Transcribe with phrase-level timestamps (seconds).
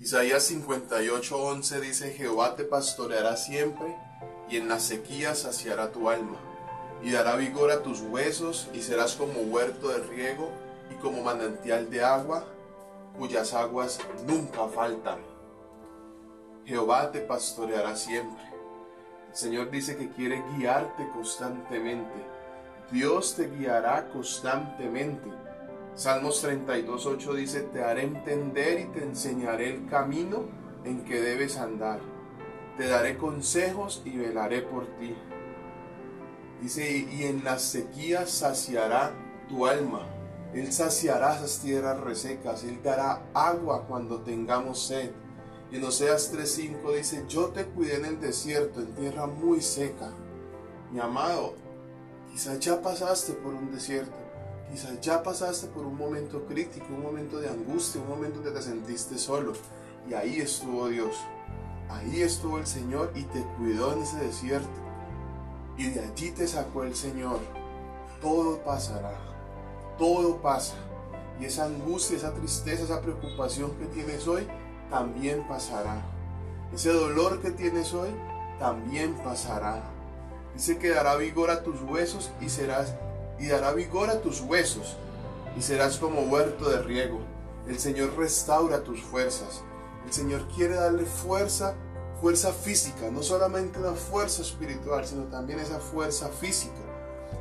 [0.00, 3.94] Isaías 58:11 dice, Jehová te pastoreará siempre
[4.48, 6.38] y en las sequías saciará tu alma
[7.02, 10.48] y dará vigor a tus huesos y serás como huerto de riego
[10.90, 12.46] y como manantial de agua
[13.18, 15.18] cuyas aguas nunca faltan.
[16.64, 18.42] Jehová te pastoreará siempre.
[19.28, 22.24] El Señor dice que quiere guiarte constantemente.
[22.90, 25.28] Dios te guiará constantemente.
[25.94, 30.44] Salmos 32.8 dice, te haré entender y te enseñaré el camino
[30.84, 32.00] en que debes andar.
[32.78, 35.14] Te daré consejos y velaré por ti.
[36.62, 39.12] Dice, y en las sequías saciará
[39.48, 40.06] tu alma.
[40.54, 42.64] Él saciará esas tierras resecas.
[42.64, 45.10] Él dará agua cuando tengamos sed.
[45.70, 50.10] Y en Oseas 3.5 dice, yo te cuidé en el desierto, en tierra muy seca.
[50.90, 51.54] Mi amado,
[52.30, 54.29] quizás ya pasaste por un desierto.
[54.70, 58.62] Quizás ya pasaste por un momento crítico, un momento de angustia, un momento que te
[58.62, 59.52] sentiste solo.
[60.08, 61.16] Y ahí estuvo Dios.
[61.88, 64.68] Ahí estuvo el Señor y te cuidó en ese desierto.
[65.76, 67.40] Y de allí te sacó el Señor.
[68.20, 69.18] Todo pasará.
[69.98, 70.76] Todo pasa.
[71.40, 74.46] Y esa angustia, esa tristeza, esa preocupación que tienes hoy,
[74.88, 76.00] también pasará.
[76.72, 78.10] Ese dolor que tienes hoy,
[78.60, 79.82] también pasará.
[80.54, 82.94] Dice que dará vigor a tus huesos y serás
[83.40, 84.96] y dará vigor a tus huesos
[85.56, 87.20] y serás como huerto de riego.
[87.66, 89.62] El Señor restaura tus fuerzas.
[90.06, 91.74] El Señor quiere darle fuerza,
[92.20, 96.74] fuerza física, no solamente una fuerza espiritual, sino también esa fuerza física.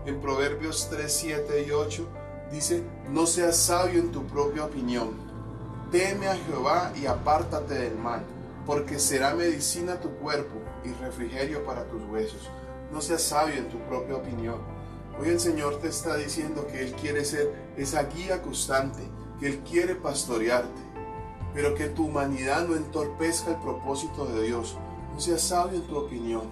[0.06, 2.08] En Proverbios 3, 7 y 8
[2.52, 5.12] dice, no seas sabio en tu propia opinión.
[5.92, 8.22] Teme a Jehová y apártate del mal,
[8.66, 12.50] porque será medicina tu cuerpo y refrigerio para tus huesos.
[12.92, 14.79] No seas sabio en tu propia opinión.
[15.20, 19.02] Hoy el Señor te está diciendo que Él quiere ser esa guía constante,
[19.38, 20.82] que Él quiere pastorearte,
[21.54, 24.78] pero que tu humanidad no entorpezca el propósito de Dios.
[25.14, 26.44] No seas sabio en tu opinión.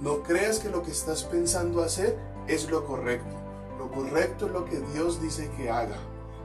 [0.00, 3.36] No creas que lo que estás pensando hacer es lo correcto.
[3.76, 5.98] Lo correcto es lo que Dios dice que haga.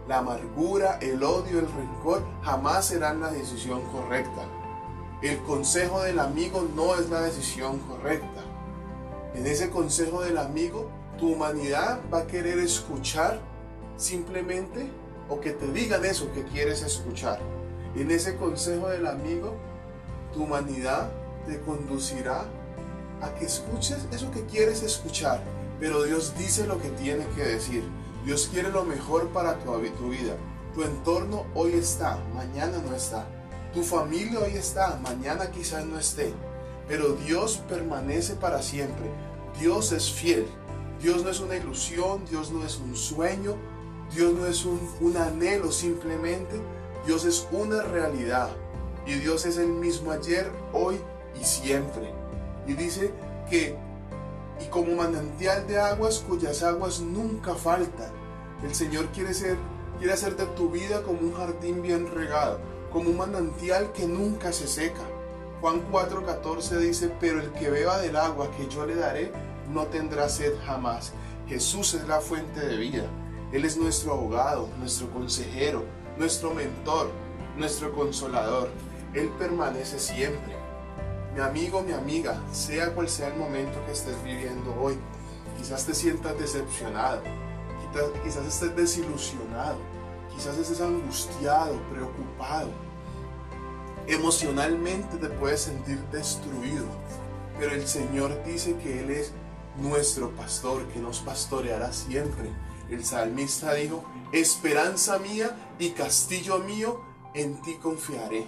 [0.09, 4.47] La amargura, el odio, el rencor jamás serán la decisión correcta.
[5.22, 8.41] El consejo del amigo no es la decisión correcta.
[9.34, 13.40] En ese consejo del amigo, tu humanidad va a querer escuchar
[13.97, 14.90] simplemente
[15.29, 17.40] o que te digan eso que quieres escuchar.
[17.96, 19.56] En ese consejo del amigo,
[20.34, 21.12] tu humanidad
[21.46, 22.46] te conducirá
[23.22, 25.41] a que escuches eso que quieres escuchar.
[25.79, 27.84] Pero Dios dice lo que tiene que decir.
[28.25, 30.35] Dios quiere lo mejor para tu, tu vida.
[30.73, 33.25] Tu entorno hoy está, mañana no está.
[33.73, 36.34] Tu familia hoy está, mañana quizás no esté.
[36.88, 39.09] Pero Dios permanece para siempre.
[39.59, 40.47] Dios es fiel.
[41.03, 43.58] Dios no es una ilusión, Dios no es un sueño,
[44.16, 46.62] Dios no es un, anhelo simplemente.
[47.06, 48.47] Dios es una realidad.
[49.06, 50.96] Y Dios es el mismo ayer, hoy
[51.40, 52.14] y siempre.
[52.66, 53.12] Y dice
[53.50, 53.75] que,
[54.62, 58.14] y como manantial de aguas cuyas aguas nunca faltan,
[58.64, 59.58] el Señor quiere, ser,
[59.97, 62.62] quiere hacer de tu vida como un jardín bien regado,
[62.94, 65.03] como un manantial que nunca se seca.
[65.63, 69.31] Juan 4:14 dice, pero el que beba del agua que yo le daré,
[69.72, 71.13] no tendrá sed jamás.
[71.47, 73.06] Jesús es la fuente de vida.
[73.53, 75.85] Él es nuestro abogado, nuestro consejero,
[76.18, 77.12] nuestro mentor,
[77.56, 78.72] nuestro consolador.
[79.13, 80.53] Él permanece siempre.
[81.34, 84.97] Mi amigo, mi amiga, sea cual sea el momento que estés viviendo hoy,
[85.57, 87.22] quizás te sientas decepcionado,
[88.22, 89.78] quizás, estés desilusionado,
[90.35, 92.68] quizás estés angustiado, preocupado.
[94.08, 96.86] Emocionalmente te puedes sentir destruido,
[97.58, 99.31] pero el Señor dice que Él es
[99.78, 102.52] nuestro pastor, que nos pastoreará siempre.
[102.90, 104.03] El salmista dijo,
[104.34, 107.02] esperanza mía y castillo mío,
[107.34, 108.47] en ti confiaré.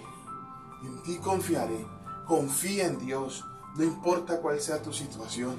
[0.82, 1.86] En ti confiaré.
[2.26, 3.44] Confía en Dios.
[3.76, 5.56] No importa cuál sea tu situación.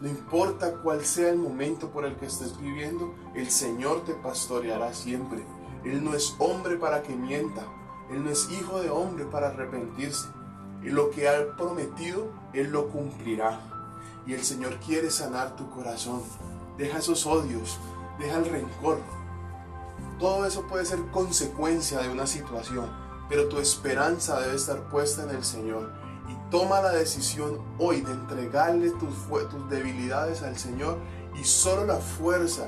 [0.00, 4.94] No importa cuál sea el momento por el que estés viviendo, el Señor te pastoreará
[4.94, 5.44] siempre.
[5.84, 7.66] Él no es hombre para que mienta.
[8.10, 10.28] Él no es hijo de hombre para arrepentirse.
[10.82, 13.60] Y lo que ha prometido, Él lo cumplirá.
[14.26, 16.22] Y el Señor quiere sanar tu corazón.
[16.76, 17.78] Deja esos odios,
[18.18, 18.98] deja el rencor.
[20.18, 22.90] Todo eso puede ser consecuencia de una situación,
[23.28, 25.92] pero tu esperanza debe estar puesta en el Señor.
[26.28, 29.14] Y toma la decisión hoy de entregarle tus,
[29.50, 30.98] tus debilidades al Señor
[31.38, 32.66] y solo la fuerza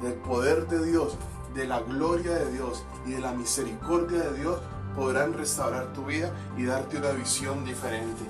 [0.00, 1.16] del poder de Dios,
[1.54, 4.60] de la gloria de Dios y de la misericordia de Dios
[4.94, 8.22] podrán restaurar tu vida y darte una visión diferente.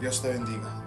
[0.00, 0.83] Dios te bendiga.